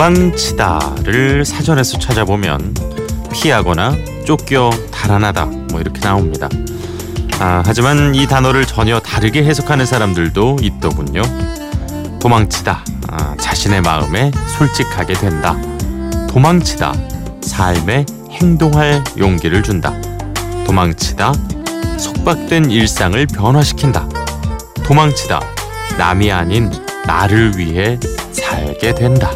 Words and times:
도망치다를 0.00 1.44
사전에서 1.44 1.98
찾아보면 1.98 2.74
피하거나 3.34 3.94
쫓겨 4.24 4.70
달아나다 4.90 5.44
뭐 5.44 5.78
이렇게 5.78 6.00
나옵니다. 6.00 6.48
아, 7.38 7.62
하지만 7.66 8.14
이 8.14 8.26
단어를 8.26 8.64
전혀 8.64 8.98
다르게 8.98 9.44
해석하는 9.44 9.84
사람들도 9.84 10.56
있더군요. 10.62 11.20
도망치다, 12.18 12.82
아, 13.10 13.36
자신의 13.38 13.82
마음에 13.82 14.30
솔직하게 14.56 15.12
된다. 15.12 15.54
도망치다, 16.30 16.94
삶에 17.42 18.06
행동할 18.30 19.04
용기를 19.18 19.62
준다. 19.62 19.92
도망치다, 20.64 21.34
속박된 21.98 22.70
일상을 22.70 23.26
변화시킨다. 23.26 24.08
도망치다, 24.82 25.40
남이 25.98 26.32
아닌 26.32 26.70
나를 27.04 27.58
위해 27.58 28.00
살게 28.32 28.94
된다. 28.94 29.30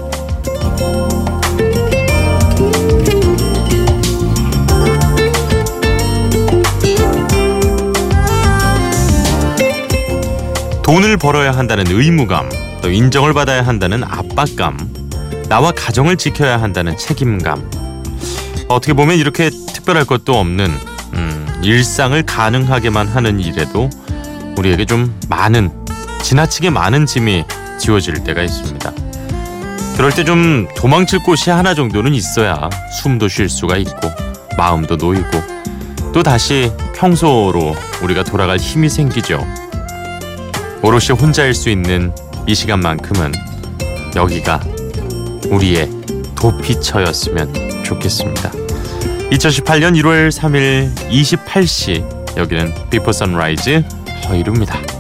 돈을 10.85 11.17
벌어야 11.17 11.53
한다는 11.53 11.87
의무감, 11.89 12.51
또 12.83 12.91
인정을 12.91 13.33
받아야 13.33 13.67
한다는 13.67 14.05
압박감, 14.05 14.77
나와 15.49 15.73
가정을 15.73 16.17
지켜야 16.17 16.61
한다는 16.61 16.97
책임감. 16.97 17.71
어떻게 18.69 18.93
보면 18.93 19.17
이렇게 19.17 19.51
특별할 19.51 20.05
것도 20.05 20.39
없는 20.39 20.71
음, 21.15 21.61
일상을 21.63 22.21
가능하게만 22.25 23.09
하는 23.09 23.41
일에도 23.41 23.89
우리에게 24.59 24.85
좀 24.85 25.19
많은 25.29 25.71
지나치게 26.23 26.71
많은 26.71 27.07
짐이 27.07 27.45
지워질 27.79 28.23
때가 28.25 28.43
있습니다. 28.43 28.93
그럴 29.97 30.13
때 30.13 30.25
좀 30.25 30.67
도망칠 30.77 31.21
곳이 31.23 31.51
하나 31.51 31.75
정도는 31.75 32.15
있어야 32.15 32.69
숨도 33.01 33.29
쉴 33.29 33.49
수가 33.49 33.77
있고 33.79 34.11
마음도 34.59 34.97
놓이고 34.97 35.31
또 36.13 36.23
다시 36.23 36.71
평소로 36.95 37.75
우리가 38.03 38.25
돌아갈 38.25 38.59
힘이 38.59 38.89
생기죠. 38.89 39.47
오롯이 40.85 41.19
혼자일 41.19 41.55
수 41.55 41.71
있는 41.71 42.15
이 42.47 42.55
시간만큼은 42.55 43.33
여기가 44.17 44.61
우리의 45.49 45.89
도피처였으면 46.37 47.83
좋겠습니다. 47.85 48.51
2018년 49.31 49.99
1월 50.03 50.29
3일 50.29 50.95
28시 51.09 52.37
여기는 52.37 52.75
Before 52.91 53.13
Sunrise 53.13 53.83
허이루입니다. 54.29 54.94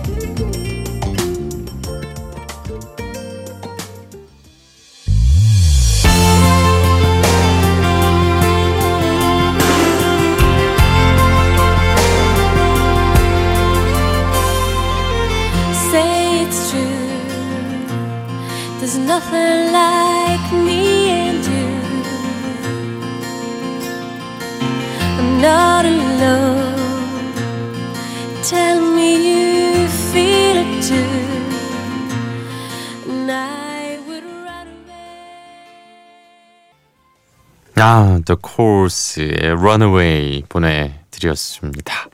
아, 37.86 38.18
The 38.24 38.38
Course의 38.42 39.50
Runaway 39.58 40.42
보내드렸습니다. 40.48 42.08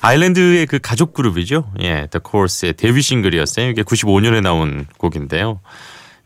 아일랜드의 0.00 0.66
그 0.66 0.80
가족 0.80 1.14
그룹이죠. 1.14 1.70
예, 1.78 2.08
The 2.10 2.20
Course의 2.28 2.72
데뷔 2.72 3.02
싱글이었어요. 3.02 3.68
이게 3.68 3.84
95년에 3.84 4.42
나온 4.42 4.84
곡인데요. 4.98 5.60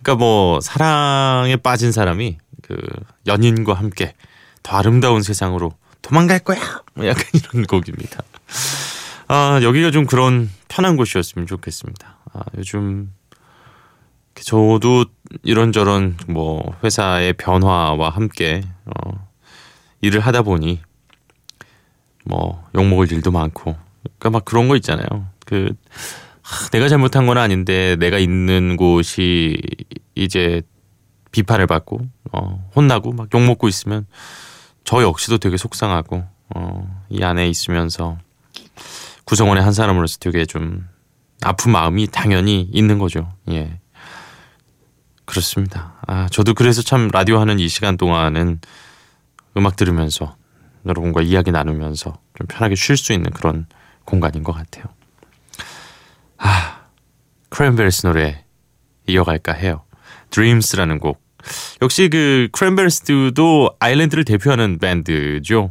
그러니까 0.00 0.24
뭐 0.24 0.62
사랑에 0.62 1.56
빠진 1.56 1.92
사람이 1.92 2.38
그 2.62 2.78
연인과 3.26 3.74
함께 3.74 4.14
더 4.62 4.78
아름다운 4.78 5.22
세상으로 5.22 5.74
도망갈 6.00 6.38
거야. 6.38 6.58
뭐 6.94 7.06
약간 7.06 7.24
이런 7.34 7.66
곡입니다. 7.66 8.22
아 9.28 9.60
여기가 9.62 9.90
좀 9.90 10.06
그런 10.06 10.48
편한 10.68 10.96
곳이었으면 10.96 11.46
좋겠습니다. 11.46 12.16
아 12.32 12.40
요즘 12.56 13.12
저도 14.34 15.04
이런저런 15.42 16.16
뭐 16.28 16.74
회사의 16.82 17.34
변화와 17.34 18.10
함께 18.10 18.62
어, 18.86 19.28
일을 20.00 20.20
하다 20.20 20.42
보니 20.42 20.80
뭐 22.24 22.64
욕먹을 22.74 23.12
일도 23.12 23.30
많고 23.30 23.76
그러니까 24.02 24.30
막 24.30 24.44
그런 24.44 24.68
거 24.68 24.76
있잖아요. 24.76 25.26
그 25.44 25.74
내가 26.72 26.88
잘못한 26.88 27.26
건 27.26 27.38
아닌데 27.38 27.96
내가 27.96 28.18
있는 28.18 28.76
곳이 28.76 29.60
이제 30.14 30.62
비판을 31.32 31.66
받고 31.66 32.00
어, 32.32 32.70
혼나고 32.74 33.12
막 33.12 33.28
욕 33.34 33.42
먹고 33.42 33.68
있으면 33.68 34.06
저 34.84 35.02
역시도 35.02 35.38
되게 35.38 35.56
속상하고 35.56 36.24
어, 36.54 37.04
이 37.08 37.22
안에 37.22 37.48
있으면서 37.48 38.18
구성원의 39.24 39.62
한 39.62 39.72
사람으로서 39.72 40.18
되게 40.18 40.44
좀 40.44 40.88
아픈 41.42 41.70
마음이 41.72 42.08
당연히 42.08 42.62
있는 42.72 42.98
거죠. 42.98 43.32
예. 43.50 43.79
그렇습니다. 45.30 45.94
아, 46.06 46.28
저도 46.30 46.54
그래서 46.54 46.82
참 46.82 47.08
라디오 47.12 47.38
하는 47.38 47.58
이 47.58 47.68
시간 47.68 47.96
동안은 47.96 48.60
음악 49.56 49.76
들으면서 49.76 50.36
여러분과 50.86 51.22
이야기 51.22 51.52
나누면서 51.52 52.18
좀 52.34 52.46
편하게 52.48 52.74
쉴 52.74 52.96
수 52.96 53.12
있는 53.12 53.30
그런 53.30 53.66
공간인 54.04 54.42
것 54.42 54.52
같아요. 54.52 54.84
아, 56.38 56.86
크랜베리스 57.48 58.06
노래 58.06 58.44
이어갈까 59.06 59.52
해요. 59.52 59.84
Dreams라는 60.30 60.98
곡. 60.98 61.22
역시 61.82 62.08
그 62.08 62.48
크랜베리스도 62.52 63.76
아일랜드를 63.78 64.24
대표하는 64.24 64.78
밴드죠. 64.78 65.70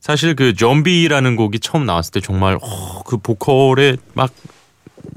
사실 0.00 0.34
그 0.34 0.54
좀비라는 0.54 1.36
곡이 1.36 1.60
처음 1.60 1.86
나왔을 1.86 2.12
때 2.12 2.20
정말 2.20 2.58
어, 2.60 3.02
그 3.04 3.16
보컬에 3.16 3.96
막 4.14 4.32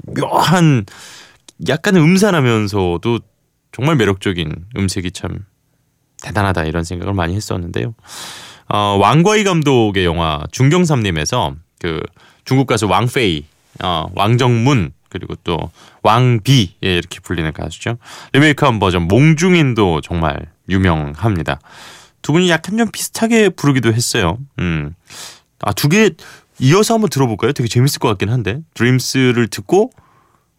묘한 0.06 0.86
약간 1.68 1.96
음산하면서도 1.96 3.20
정말 3.72 3.96
매력적인 3.96 4.66
음색이 4.76 5.12
참 5.12 5.44
대단하다 6.22 6.64
이런 6.64 6.84
생각을 6.84 7.14
많이 7.14 7.34
했었는데요. 7.34 7.94
어, 8.68 8.78
왕과이 9.00 9.44
감독의 9.44 10.04
영화 10.04 10.42
중경삼림에서 10.52 11.54
그 11.80 12.00
중국 12.44 12.66
가수 12.66 12.86
왕페이 12.86 13.44
어, 13.82 14.06
왕정문 14.14 14.92
그리고 15.08 15.34
또 15.44 15.70
왕비 16.02 16.74
예, 16.84 16.94
이렇게 16.96 17.20
불리는 17.20 17.50
가수죠. 17.52 17.96
리메이크한 18.32 18.78
버전 18.78 19.02
몽중인도 19.08 20.00
정말 20.02 20.46
유명합니다. 20.68 21.60
두 22.20 22.32
분이 22.32 22.50
약간 22.50 22.76
좀 22.76 22.90
비슷하게 22.90 23.50
부르기도 23.50 23.92
했어요. 23.92 24.38
음. 24.58 24.94
아, 25.60 25.72
두 25.72 25.88
개 25.88 26.10
이어서 26.60 26.94
한번 26.94 27.08
들어볼까요? 27.08 27.52
되게 27.52 27.68
재밌을 27.68 28.00
것 28.00 28.08
같긴 28.08 28.30
한데. 28.30 28.60
드림스를 28.74 29.46
듣고 29.46 29.92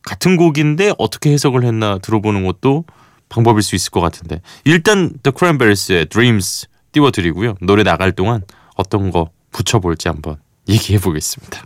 같은 0.01 0.37
곡인데 0.37 0.93
어떻게 0.97 1.31
해석을 1.31 1.63
했나 1.65 1.97
들어보는 1.99 2.45
것도 2.45 2.85
방법일 3.29 3.61
수 3.63 3.75
있을 3.75 3.91
것 3.91 4.01
같은데. 4.01 4.41
일단 4.65 5.13
The 5.23 5.33
Cranberries의 5.37 6.07
Dreams 6.07 6.67
띄워드리고요. 6.91 7.55
노래 7.61 7.83
나갈 7.83 8.11
동안 8.11 8.43
어떤 8.75 9.11
거 9.11 9.29
붙여볼지 9.51 10.07
한번 10.07 10.37
얘기해 10.67 10.99
보겠습니다. 10.99 11.63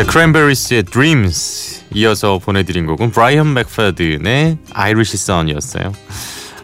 The 0.00 0.10
Cranberries의 0.10 0.84
Dreams 0.84 1.84
이어서 1.92 2.38
보내드린 2.38 2.86
곡은 2.86 3.10
브라이언 3.10 3.52
맥퍼든의 3.52 4.56
Irish 4.72 5.14
Sun이었어요. 5.14 5.92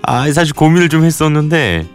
아 0.01 0.33
사실 0.33 0.55
고민을 0.55 0.89
좀 0.89 1.05
했었는데 1.05 1.87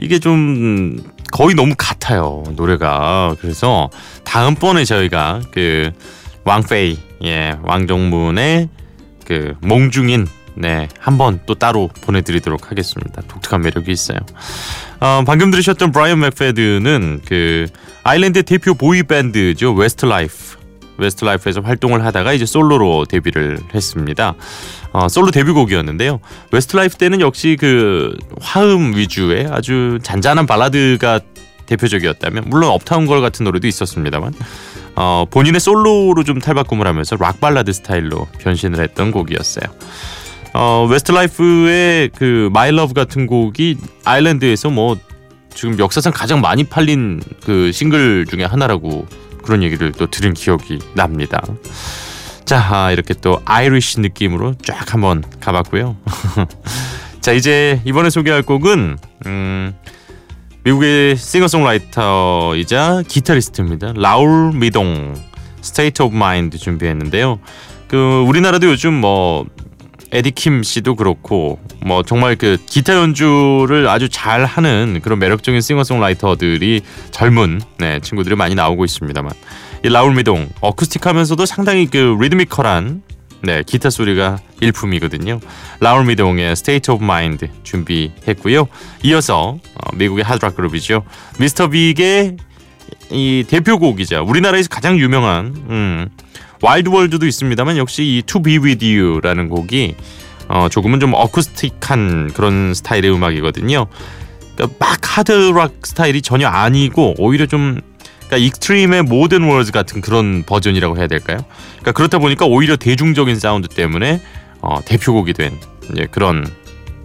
이게 0.00 0.18
좀 0.18 0.96
거의 1.30 1.54
너무 1.54 1.76
같아요 1.78 2.42
노래가 2.56 3.36
그래서 3.40 3.90
다음번에 4.24 4.84
저희가 4.84 5.42
그 5.52 5.92
왕페이 6.42 6.98
예 7.26 7.56
왕정문의 7.62 8.68
그 9.24 9.54
몽중인 9.60 10.26
네, 10.56 10.88
한번 10.98 11.38
또 11.46 11.54
따로 11.54 11.90
보내드리도록 12.00 12.72
하겠습니다. 12.72 13.22
독특한 13.28 13.62
매력이 13.62 13.92
있어요. 13.92 14.18
어, 14.98 15.22
방금 15.24 15.52
들으셨던 15.52 15.92
브라이언 15.92 16.18
맥페드는 16.18 17.20
그 17.24 17.68
아일랜드 18.02 18.42
대표 18.42 18.74
보이 18.74 19.04
밴드죠. 19.04 19.74
웨스트 19.74 20.06
라이프. 20.06 20.61
웨스트라이프에서 20.98 21.60
활동을 21.60 22.04
하다가 22.04 22.32
이제 22.32 22.46
솔로로 22.46 23.04
데뷔를 23.06 23.58
했습니다. 23.74 24.34
어, 24.92 25.08
솔로 25.08 25.30
데뷔곡이었는데요. 25.30 26.20
웨스트라이프 26.50 26.96
때는 26.96 27.20
역시 27.20 27.56
그 27.58 28.16
화음 28.40 28.94
위주의 28.96 29.46
아주 29.50 29.98
잔잔한 30.02 30.46
발라드가 30.46 31.20
대표적이었다면 31.66 32.44
물론 32.46 32.70
Uptown 32.70 33.06
Girl 33.06 33.20
같은 33.20 33.44
노래도 33.44 33.66
있었습니다만 33.66 34.34
어, 34.94 35.24
본인의 35.30 35.60
솔로로 35.60 36.22
좀 36.24 36.38
탈바꿈을 36.38 36.86
하면서 36.86 37.16
락 37.16 37.40
발라드 37.40 37.72
스타일로 37.72 38.28
변신을 38.38 38.80
했던 38.80 39.10
곡이었어요. 39.10 39.64
어, 40.54 40.86
웨스트라이프의 40.90 42.10
그 42.14 42.50
My 42.52 42.72
Love 42.72 42.92
같은 42.92 43.26
곡이 43.26 43.78
아일랜드에서 44.04 44.68
뭐 44.68 44.98
지금 45.54 45.78
역사상 45.78 46.12
가장 46.14 46.40
많이 46.40 46.64
팔린 46.64 47.22
그 47.44 47.72
싱글 47.72 48.26
중에 48.26 48.44
하나라고 48.44 49.06
그런 49.42 49.62
얘기를 49.62 49.92
또 49.92 50.06
들은 50.06 50.34
기억이 50.34 50.78
납니다. 50.94 51.42
자, 52.44 52.58
아, 52.70 52.92
이렇게 52.92 53.14
또 53.14 53.40
Irish 53.44 54.00
느낌으로 54.00 54.54
쫙 54.62 54.92
한번 54.92 55.22
가봤고요. 55.40 55.96
자, 57.20 57.32
이제 57.32 57.80
이번에 57.84 58.10
소개할 58.10 58.42
곡은 58.42 58.98
음, 59.26 59.74
미국의 60.64 61.16
싱어송라이터이자 61.16 63.02
기타리스트입니다. 63.08 63.92
라울 63.96 64.52
미동 64.52 65.14
State 65.60 66.02
of 66.02 66.14
Mind 66.14 66.58
준비했는데요. 66.58 67.38
그 67.88 68.24
우리나라도 68.26 68.68
요즘 68.68 68.94
뭐 68.94 69.46
에디킴 70.12 70.62
씨도 70.62 70.94
그렇고 70.94 71.58
뭐 71.84 72.02
정말 72.02 72.36
그 72.36 72.58
기타 72.66 72.94
연주를 72.94 73.88
아주 73.88 74.08
잘 74.08 74.44
하는 74.44 75.00
그런 75.02 75.18
매력적인 75.18 75.60
싱어송라이터들이 75.60 76.82
젊은 77.10 77.60
네, 77.78 77.98
친구들이 78.00 78.36
많이 78.36 78.54
나오고 78.54 78.84
있습니다만 78.84 79.32
이 79.84 79.88
라울 79.88 80.14
미동 80.14 80.48
어쿠스틱하면서도 80.60 81.46
상당히 81.46 81.86
그 81.86 82.16
리드미컬한 82.20 83.02
네, 83.44 83.62
기타 83.66 83.90
소리가 83.90 84.38
일품이거든요. 84.60 85.40
라울 85.80 86.04
미동의 86.04 86.52
State 86.52 86.94
of 86.94 87.02
Mind 87.02 87.48
준비했고요. 87.64 88.68
이어서 89.02 89.58
어, 89.74 89.96
미국의 89.96 90.24
하드락 90.24 90.54
그룹이죠. 90.54 91.04
미스터 91.40 91.68
빅의 91.68 92.36
이 93.10 93.44
대표곡이자 93.48 94.22
우리나라에서 94.22 94.68
가장 94.68 94.98
유명한 94.98 95.46
음, 95.68 96.08
Wild 96.62 96.88
World도 96.88 97.26
있습니다만 97.26 97.76
역시 97.76 98.04
이 98.04 98.22
To 98.22 98.40
Be 98.40 98.58
With 98.58 98.86
You라는 98.86 99.48
곡이 99.48 99.96
어, 100.48 100.68
조금은 100.70 101.00
좀 101.00 101.12
어쿠스틱한 101.14 102.32
그런 102.34 102.72
스타일의 102.74 103.12
음악이거든요. 103.12 103.86
그러니까 104.54 104.76
막 104.78 105.18
하드락 105.18 105.84
스타일이 105.84 106.22
전혀 106.22 106.46
아니고 106.46 107.14
오히려 107.18 107.46
좀 107.46 107.80
그러니까 108.26 108.36
익스트림의 108.36 109.02
More 109.02 109.22
Than 109.22 109.42
Words 109.42 109.72
같은 109.72 110.00
그런 110.00 110.44
버전이라고 110.44 110.96
해야 110.98 111.06
될까요? 111.06 111.38
그러니까 111.72 111.92
그렇다 111.92 112.18
보니까 112.18 112.46
오히려 112.46 112.76
대중적인 112.76 113.38
사운드 113.38 113.68
때문에 113.68 114.22
어, 114.60 114.80
대표곡이 114.84 115.32
된 115.32 115.58
예, 115.98 116.06
그런 116.06 116.46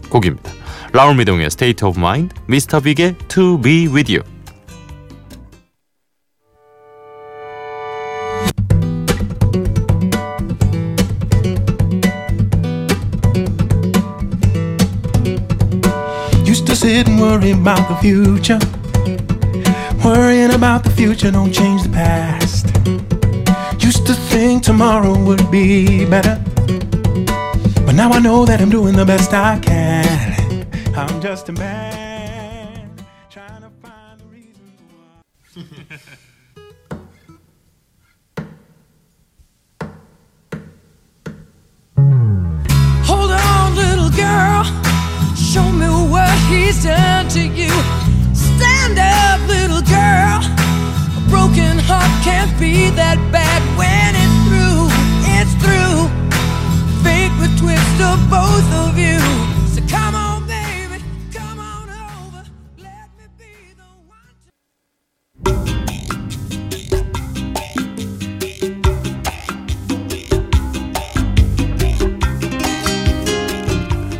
곡입니다. 0.09 0.51
라울 0.93 1.15
미동의 1.15 1.47
State 1.47 1.85
of 1.85 1.99
Mind, 1.99 2.33
미스터 2.45 2.79
빅의 2.79 3.15
To 3.27 3.59
Be 3.59 3.87
With 3.87 4.15
You. 4.15 4.36
Sit 16.87 17.05
and 17.09 17.19
worry 17.19 17.51
about 17.51 17.83
the 17.89 17.97
future. 17.97 18.59
Worrying 20.05 20.53
about 20.53 20.85
the 20.85 20.89
future 20.89 21.29
don't 21.29 21.51
change 21.51 21.83
the 21.83 21.89
past. 21.89 22.65
Used 23.83 24.07
to 24.07 24.13
think 24.13 24.63
tomorrow 24.63 25.13
would 25.25 25.51
be 25.51 26.05
better. 26.05 26.41
But 27.85 27.95
now 27.95 28.09
I 28.13 28.19
know 28.19 28.45
that 28.45 28.61
I'm 28.61 28.69
doing 28.69 28.95
the 28.95 29.03
best 29.03 29.33
I 29.33 29.59
can. 29.59 30.65
I'm 30.95 31.19
just 31.21 31.49
a 31.49 31.51
man 31.51 32.06
he's 46.77 47.33
to 47.33 47.41
you. 47.41 47.69
Stand 48.33 48.99
up, 48.99 49.39
little 49.47 49.81
girl. 49.81 50.41
A 51.17 51.21
broken 51.29 51.77
heart 51.79 52.11
can't 52.23 52.53
be 52.59 52.89
that 52.91 53.17
bad 53.31 53.61
when 53.77 54.13
it's 54.23 54.37
through. 54.47 54.89
It's 55.37 55.53
through. 55.61 56.09
Fate 57.03 57.33
would 57.39 57.57
twist 57.57 58.01
of 58.01 58.17
both 58.29 58.69
of 58.73 58.97
you. 58.97 59.16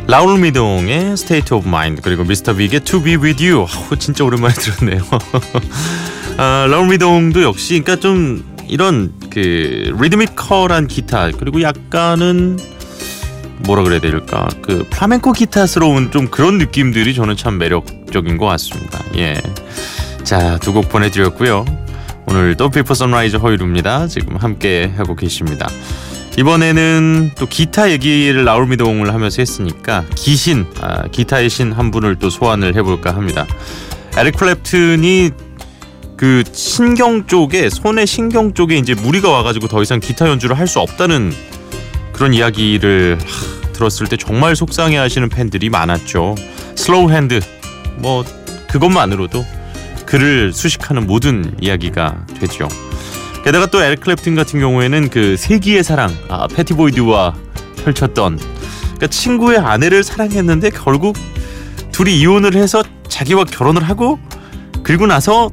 라울 0.08 0.38
미동의 0.40 1.12
State 1.12 1.54
of 1.54 1.68
Mind 1.68 2.00
그리고 2.02 2.24
미스터 2.24 2.54
빅의 2.54 2.80
To 2.80 3.02
Be 3.02 3.16
With 3.16 3.46
You 3.46 3.66
아, 3.68 3.94
진짜 3.98 4.24
오랜만에 4.24 4.54
들었네요. 4.54 5.02
아, 6.38 6.66
라울 6.70 6.88
미동도 6.88 7.42
역시 7.42 7.80
그러니까 7.80 7.96
좀 8.00 8.42
이런 8.66 9.12
그 9.30 9.94
리드미컬한 10.00 10.86
기타 10.86 11.30
그리고 11.30 11.60
약간은 11.60 12.58
뭐라 13.58 13.82
그래야 13.82 14.00
될까 14.00 14.48
그 14.62 14.86
플라멩코 14.88 15.32
기타스러운 15.32 16.10
좀 16.10 16.28
그런 16.28 16.56
느낌들이 16.56 17.12
저는 17.14 17.36
참 17.36 17.58
매력적인 17.58 18.38
것 18.38 18.46
같습니다. 18.46 19.02
예. 19.16 19.34
자, 20.24 20.58
두 20.58 20.72
곡 20.72 20.88
보내드렸고요. 20.88 21.64
오늘도 22.26 22.70
Before 22.70 22.94
Sunrise 22.94 23.36
허일후입니다. 23.36 24.06
지금 24.06 24.36
함께 24.36 24.90
하고 24.96 25.16
계십니다. 25.16 25.68
이번에는 26.36 27.32
또 27.36 27.46
기타 27.46 27.90
얘기를 27.90 28.44
라울 28.44 28.65
미동을 28.65 29.12
하면서 29.12 29.42
했으니까 29.42 30.04
기신 30.14 30.66
아, 30.80 31.02
기타의 31.08 31.50
신 31.50 31.72
한 31.72 31.90
분을 31.90 32.16
또 32.16 32.30
소환을 32.30 32.76
해볼까 32.76 33.14
합니다. 33.14 33.46
에릭 34.16 34.36
클랩튼이 34.36 35.32
그 36.16 36.42
신경 36.52 37.26
쪽에 37.26 37.70
손의 37.70 38.06
신경 38.06 38.54
쪽에 38.54 38.76
이제 38.76 38.94
무리가 38.94 39.30
와가지고 39.30 39.68
더 39.68 39.82
이상 39.82 40.00
기타 40.00 40.28
연주를 40.28 40.58
할 40.58 40.66
수 40.66 40.80
없다는 40.80 41.32
그런 42.12 42.34
이야기를 42.34 43.18
하, 43.20 43.72
들었을 43.72 44.06
때 44.08 44.16
정말 44.16 44.56
속상해하시는 44.56 45.28
팬들이 45.28 45.70
많았죠. 45.70 46.34
Slow 46.74 47.10
Hand 47.10 47.40
뭐 47.96 48.24
그것만으로도 48.68 49.44
그를 50.06 50.52
수식하는 50.52 51.06
모든 51.06 51.54
이야기가 51.60 52.26
되죠. 52.40 52.68
게다가 53.48 53.64
또 53.64 53.78
클랩튼 53.78 54.36
같은 54.36 54.60
경우에는 54.60 55.08
그 55.08 55.38
세기의 55.38 55.82
사랑 55.82 56.14
아, 56.28 56.46
패티보이드와 56.48 57.34
펼쳤던 57.82 58.36
그러니까 58.36 59.06
친구의 59.06 59.56
아내를 59.56 60.04
사랑했는데 60.04 60.68
결국 60.68 61.16
둘이 61.90 62.20
이혼을 62.20 62.54
해서 62.56 62.82
자기와 63.08 63.44
결혼을 63.44 63.82
하고 63.82 64.18
그리고 64.82 65.06
나서 65.06 65.50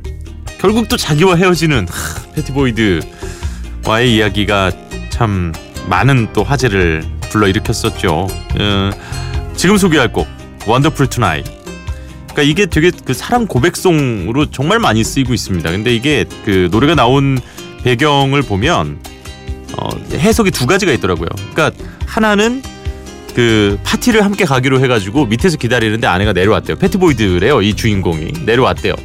결국 0.58 0.90
또 0.90 0.98
자기와 0.98 1.38
헤어지는 1.38 1.88
하, 1.88 2.34
패티보이드와의 2.34 4.14
이야기가 4.14 4.74
참 5.10 5.54
많은 5.88 6.34
또 6.34 6.44
화제를 6.44 7.02
불러일으켰었죠. 7.30 8.28
어, 8.28 8.90
지금 9.56 9.78
소개할 9.78 10.12
곡 10.12 10.28
Wonderful 10.68 11.08
Tonight 11.08 11.46
그러니까 12.26 12.42
이게 12.42 12.66
되게 12.66 12.92
그 13.06 13.14
사랑 13.14 13.48
고백송으로 13.48 14.48
정말 14.48 14.80
많이 14.80 15.02
쓰이고 15.02 15.34
있습니다. 15.34 15.72
근데 15.72 15.96
이게 15.96 16.26
그 16.44 16.68
노래가 16.70 16.94
나온 16.94 17.40
배경을 17.86 18.42
보면 18.42 18.98
어, 19.78 19.90
해석이 20.12 20.50
두 20.50 20.66
가지가 20.66 20.92
있더라고요. 20.94 21.30
그러니까 21.54 21.72
하나는 22.08 22.64
그 23.36 23.78
파티를 23.84 24.24
함께 24.26 24.44
가기로 24.44 24.82
해가지고 24.82 25.28
밑에서 25.28 25.58
기다리는데 25.58 26.08
아내가 26.08 26.34
내려왔대요. 26.34 26.78
패티보이드래요. 26.78 27.62
이 27.62 27.76
주인공이 27.76 28.32
내려왔대요. 28.46 28.96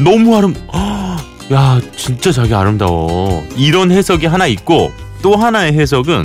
너무 0.00 0.34
아름. 0.34 0.54
어, 0.68 1.16
야 1.52 1.78
진짜 1.94 2.32
자기 2.32 2.54
아름다워 2.54 3.46
이런 3.54 3.92
해석이 3.92 4.24
하나 4.26 4.46
있고 4.46 4.90
또 5.20 5.36
하나의 5.36 5.74
해석은 5.74 6.24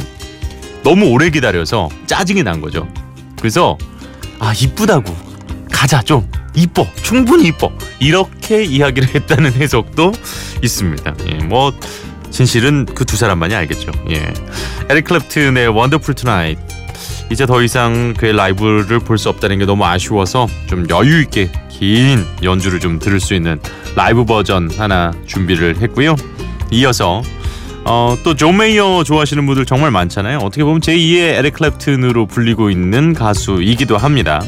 너무 0.84 1.08
오래 1.08 1.30
기다려서 1.30 1.90
짜증이 2.08 2.44
난 2.44 2.62
거죠. 2.62 2.88
그래서 3.38 3.78
아 4.40 4.54
이쁘다고 4.54 5.14
가자 5.70 6.02
좀 6.02 6.26
이뻐 6.54 6.88
충분히 7.02 7.48
이뻐 7.48 7.72
이렇게 8.00 8.64
이야기를 8.64 9.10
했다는 9.16 9.54
해석도 9.54 10.12
있습니다. 10.62 11.16
예, 11.30 11.34
뭐 11.44 11.74
진실은 12.30 12.86
그 12.86 13.06
두 13.06 13.18
사람만이 13.18 13.54
알겠죠. 13.56 13.92
예. 14.10 14.34
에릭 14.90 15.06
클랩튼의 15.06 15.76
Wonderful 15.76 16.14
Tonight 16.16 16.58
이제 17.32 17.46
더 17.46 17.62
이상 17.62 18.14
그의 18.18 18.34
라이브를 18.34 19.00
볼 19.00 19.18
수 19.18 19.30
없다는 19.30 19.60
게 19.60 19.66
너무 19.66 19.86
아쉬워서 19.86 20.48
좀 20.68 20.86
여유 20.90 21.22
있게 21.22 21.52
긴 21.70 22.26
연주를 22.44 22.80
좀 22.80 23.00
들을 23.00 23.20
수 23.20 23.34
있는 23.34 23.60
라이브 23.96 24.26
버전 24.26 24.70
하나 24.78 25.12
준비를 25.28 25.78
했고요. 25.82 26.16
이어서 26.72 27.22
어, 27.84 28.16
또 28.24 28.41
존 28.41 28.58
메이어 28.58 29.04
좋아하시는 29.04 29.46
분들 29.46 29.66
정말 29.66 29.92
많잖아요. 29.92 30.38
어떻게 30.40 30.64
보면 30.64 30.82
제2의 30.82 31.38
에릭 31.40 31.56
클랩튼으로 31.56 32.30
불리고 32.30 32.70
있는 32.70 33.14
가수이기도 33.14 33.98
합니다. 33.98 34.42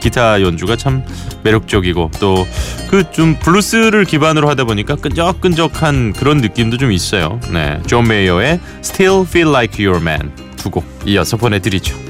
기타 0.00 0.40
연주가 0.42 0.76
참 0.76 1.04
매력적이고 1.44 2.10
또 2.20 2.46
그 2.90 3.04
좀 3.12 3.36
블루스를 3.38 4.04
기반으로 4.04 4.48
하다 4.48 4.64
보니까 4.64 4.96
끈적끈적한 4.96 6.12
그런 6.14 6.38
느낌도 6.38 6.76
좀 6.76 6.90
있어요. 6.90 7.38
네, 7.52 7.80
존 7.86 8.08
메이어의 8.08 8.58
Still 8.82 9.22
Feel 9.26 9.48
Like 9.50 9.84
Your 9.86 10.02
Man 10.02 10.32
두 10.56 10.70
곡 10.70 10.84
이어서 11.06 11.36
보내드리죠. 11.36 12.09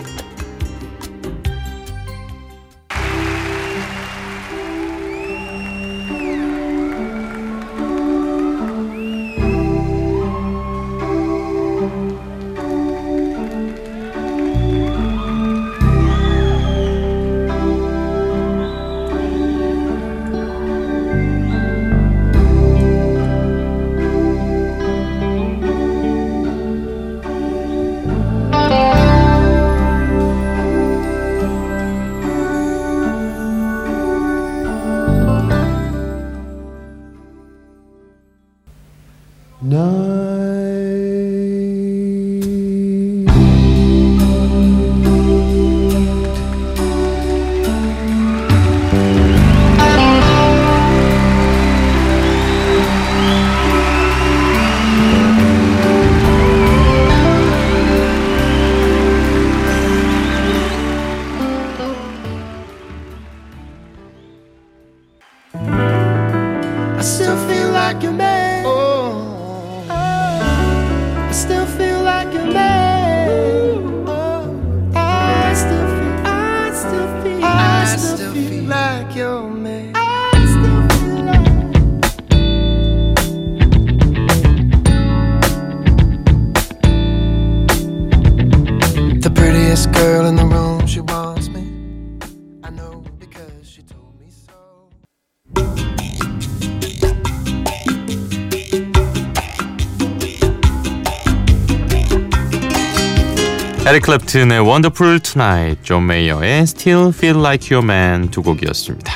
에릭 103.86 104.02
클랩튼의 104.02 104.66
Wonderful 104.66 105.20
Tonight, 105.20 105.84
존 105.84 106.06
메이어의 106.06 106.62
Still 106.62 107.10
Feel 107.10 107.38
Like 107.38 107.70
Your 107.70 107.84
Man 107.88 108.28
두 108.30 108.42
곡이었습니다. 108.42 109.12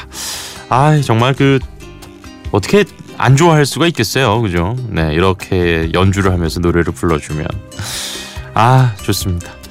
아 0.68 1.00
정말 1.00 1.34
그 1.34 1.58
어떻게 2.52 2.84
안 3.18 3.34
좋아할 3.36 3.66
수가 3.66 3.88
있겠어요, 3.88 4.40
그죠? 4.40 4.76
네 4.88 5.14
이렇게 5.14 5.90
연주를 5.92 6.32
하면서 6.32 6.60
노래를 6.60 6.92
불러주면 6.92 7.48
아 8.54 8.94
좋습니다. 9.02 9.63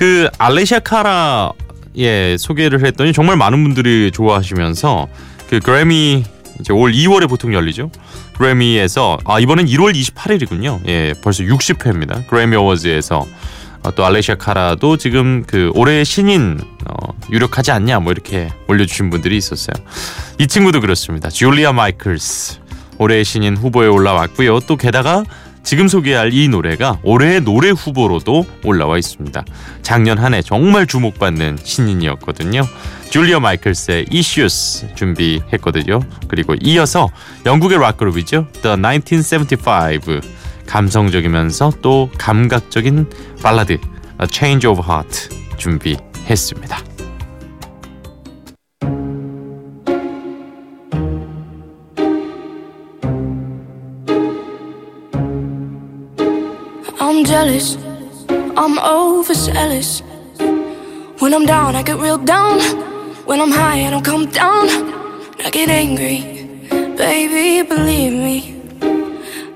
그 0.00 0.30
알레시아 0.38 0.78
카라 0.78 1.52
예 1.98 2.36
소개를 2.38 2.86
했더니 2.86 3.12
정말 3.12 3.36
많은 3.36 3.62
분들이 3.62 4.10
좋아하시면서 4.10 5.08
그 5.50 5.60
그래미 5.60 6.24
이제 6.58 6.72
올 6.72 6.92
2월에 6.92 7.28
보통 7.28 7.52
열리죠. 7.52 7.90
그래미에서 8.38 9.18
아 9.26 9.38
이번엔 9.38 9.66
1월 9.66 9.94
28일이군요. 9.94 10.88
예 10.88 11.12
벌써 11.22 11.42
60회입니다. 11.42 12.26
그래미 12.28 12.56
어워즈에서 12.56 13.26
어, 13.82 13.94
또 13.94 14.06
알레시아 14.06 14.36
카라도 14.36 14.96
지금 14.96 15.44
그 15.46 15.70
올해 15.74 16.02
신인 16.02 16.58
어, 16.88 17.12
유력하지 17.30 17.70
않냐 17.70 18.00
뭐 18.00 18.12
이렇게 18.12 18.48
올려주신 18.68 19.10
분들이 19.10 19.36
있었어요. 19.36 19.74
이 20.38 20.46
친구도 20.46 20.80
그렇습니다. 20.80 21.28
줄리아 21.28 21.74
마이클스 21.74 22.60
올해의 22.96 23.26
신인 23.26 23.54
후보에 23.54 23.86
올라왔고요. 23.86 24.60
또 24.60 24.78
게다가 24.78 25.24
지금 25.62 25.88
소개할 25.88 26.32
이 26.32 26.48
노래가 26.48 26.98
올해의 27.02 27.42
노래 27.42 27.70
후보로도 27.70 28.44
올라와 28.64 28.98
있습니다. 28.98 29.44
작년 29.82 30.18
한 30.18 30.34
해 30.34 30.42
정말 30.42 30.86
주목받는 30.86 31.58
신인이었거든요. 31.62 32.62
줄리아 33.10 33.40
마이클스의 33.40 34.06
Issues 34.12 34.94
준비했거든요. 34.94 36.00
그리고 36.28 36.54
이어서 36.60 37.08
영국의 37.46 37.78
락그룹이죠. 37.78 38.46
The 38.62 38.76
1975 38.80 40.20
감성적이면서 40.66 41.72
또 41.82 42.10
감각적인 42.18 43.10
발라드 43.42 43.72
A 43.72 44.26
Change 44.30 44.68
of 44.70 44.80
Heart 44.88 45.28
준비했습니다. 45.58 46.99
I'm 57.20 57.26
jealous. 57.26 57.76
I'm 58.56 58.78
overzealous. 58.78 60.00
When 61.18 61.34
I'm 61.34 61.44
down, 61.44 61.76
I 61.76 61.82
get 61.82 61.98
real 61.98 62.16
down. 62.16 62.60
When 63.26 63.42
I'm 63.42 63.50
high, 63.50 63.86
I 63.86 63.90
don't 63.90 64.02
come 64.02 64.24
down. 64.24 64.68
I 65.44 65.50
get 65.52 65.68
angry. 65.68 66.20
Baby, 66.96 67.68
believe 67.68 68.14
me. 68.14 68.62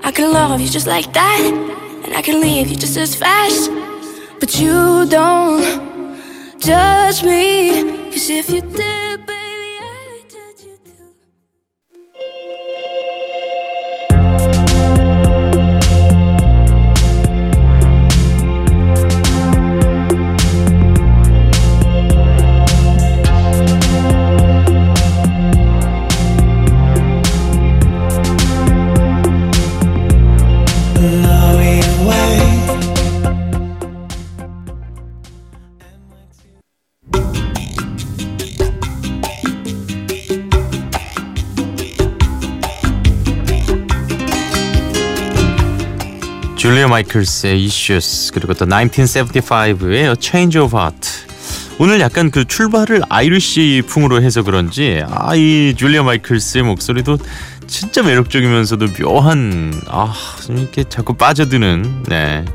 I 0.03 0.11
can 0.11 0.31
love 0.31 0.61
you 0.61 0.69
just 0.69 0.85
like 0.85 1.11
that, 1.13 1.41
and 2.05 2.15
I 2.15 2.21
can 2.21 2.39
leave 2.39 2.67
you 2.67 2.75
just 2.75 2.97
as 2.97 3.15
fast. 3.15 3.71
But 4.39 4.59
you 4.59 5.07
don't 5.07 6.59
judge 6.59 7.23
me, 7.23 8.11
cause 8.11 8.29
if 8.29 8.47
you 8.47 8.61
did. 8.61 9.04
마이클스의 46.95 47.65
Issues 47.65 48.31
그리고 48.33 48.53
또 48.53 48.65
1975의 48.65 49.93
A 49.93 50.15
Change 50.19 50.61
of 50.61 50.77
Heart 50.77 51.09
오늘 51.77 51.99
약간 51.99 52.31
그 52.31 52.45
출발을 52.45 53.01
아이리시 53.09 53.83
풍으로 53.85 54.21
해서 54.21 54.43
그런지 54.43 55.03
아 55.09 55.35
이 55.35 55.73
줄리아 55.75 56.03
마이클스의 56.03 56.63
목소리도 56.63 57.17
진짜 57.67 58.01
매력적이면서도 58.01 58.93
묘한 58.93 59.73
아 59.87 60.13
이렇게 60.49 60.85
자꾸 60.85 61.15
빠져드는 61.15 62.03
네 62.07 62.45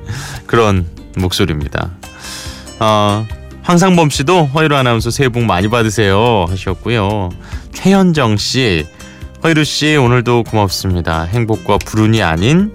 그런 0.46 0.86
목소리입니다. 1.16 1.90
어, 2.78 3.26
황상범 3.62 4.08
씨도 4.08 4.46
허일후 4.46 4.74
아나운서 4.74 5.10
새해 5.10 5.28
복 5.28 5.44
많이 5.44 5.68
받으세요 5.68 6.46
하셨고요. 6.48 7.28
최현정 7.74 8.38
씨, 8.38 8.86
허이루 9.42 9.64
씨 9.64 9.96
오늘도 9.96 10.44
고맙습니다. 10.44 11.24
행복과 11.24 11.78
불운이 11.84 12.22
아닌 12.22 12.72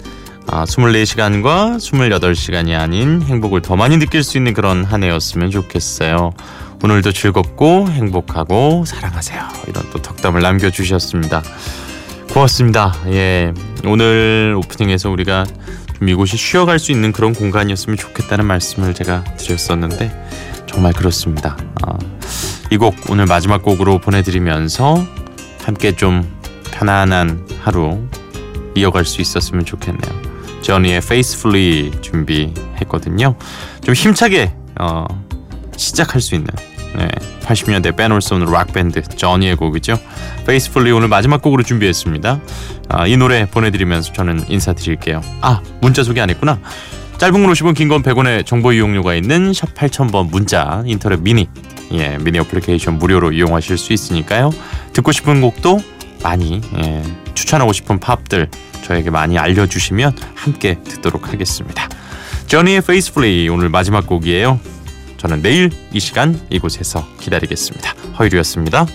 아, 0.47 0.63
24시간과 0.65 1.77
28시간이 1.77 2.77
아닌 2.77 3.21
행복을 3.21 3.61
더 3.61 3.75
많이 3.75 3.97
느낄 3.97 4.23
수 4.23 4.37
있는 4.37 4.53
그런 4.53 4.83
한 4.83 5.03
해였으면 5.03 5.51
좋겠어요. 5.51 6.31
오늘도 6.83 7.11
즐겁고 7.11 7.87
행복하고 7.89 8.85
사랑하세요. 8.85 9.41
이런 9.67 9.89
또 9.91 10.01
덕담을 10.01 10.41
남겨주셨습니다. 10.41 11.41
고맙습니다. 12.31 12.93
예. 13.07 13.53
오늘 13.85 14.55
오프닝에서 14.57 15.09
우리가 15.09 15.45
좀 15.97 16.09
이곳이 16.09 16.37
쉬어갈 16.37 16.79
수 16.79 16.91
있는 16.91 17.11
그런 17.11 17.33
공간이었으면 17.33 17.97
좋겠다는 17.97 18.45
말씀을 18.45 18.93
제가 18.93 19.23
드렸었는데 19.37 20.11
정말 20.67 20.93
그렇습니다. 20.93 21.57
아, 21.81 21.97
이곡 22.71 22.95
오늘 23.09 23.25
마지막 23.25 23.63
곡으로 23.63 23.99
보내드리면서 23.99 25.05
함께 25.63 25.95
좀 25.95 26.27
편안한 26.71 27.47
하루 27.61 27.99
이어갈 28.75 29.05
수 29.05 29.21
있었으면 29.21 29.63
좋겠네요. 29.65 30.24
저니의 30.65 30.97
Faithfully 30.97 31.91
준비했거든요. 32.01 33.35
좀 33.83 33.93
힘차게 33.93 34.51
어, 34.79 35.05
시작할 35.77 36.19
수 36.21 36.33
있는 36.33 36.47
네, 36.95 37.07
80년대 37.41 37.95
밴올손 37.95 38.45
락 38.45 38.73
밴드 38.73 39.01
저니의 39.03 39.57
곡이죠. 39.57 39.97
Faithfully 40.41 40.91
오늘 40.97 41.07
마지막 41.07 41.41
곡으로 41.43 41.61
준비했습니다. 41.61 42.39
아, 42.89 43.05
이 43.07 43.15
노래 43.15 43.45
보내드리면서 43.45 44.11
저는 44.13 44.45
인사드릴게요. 44.49 45.21
아 45.41 45.61
문자 45.81 46.03
소개 46.03 46.19
안 46.21 46.29
했구나. 46.31 46.59
짧은 47.17 47.43
건 47.43 47.51
50원 47.53 47.75
긴 47.75 47.87
건 47.87 48.01
100원의 48.01 48.45
정보 48.45 48.73
이용료가 48.73 49.13
있는 49.15 49.53
샵 49.53 49.73
8000번 49.75 50.29
문자 50.31 50.81
인터넷 50.85 51.21
미니 51.21 51.47
예, 51.93 52.17
미니 52.19 52.39
어플리케이션 52.39 52.97
무료로 52.97 53.31
이용하실 53.33 53.77
수 53.77 53.93
있으니까요. 53.93 54.49
듣고 54.93 55.11
싶은 55.11 55.41
곡도 55.41 55.79
많이 56.23 56.59
예, 56.77 57.03
추천하고 57.35 57.71
싶은 57.71 57.99
팝들 57.99 58.49
저에게 58.85 59.09
많이 59.09 59.39
알려주시면 59.39 60.15
함께 60.35 60.79
듣도록 60.83 61.33
하겠습니다. 61.33 61.89
저니의 62.45 62.77
Faithfully 62.77 63.49
오늘 63.49 63.69
마지막 63.69 64.05
곡이에요. 64.05 64.59
저는 65.17 65.41
내일 65.41 65.71
이 65.91 65.99
시간 65.99 66.39
이곳에서 66.51 67.07
기다리겠습니다. 67.19 67.91
허유리였습니다. 68.19 68.85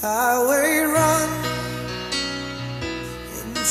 to 0.00 0.46
the 0.46 0.59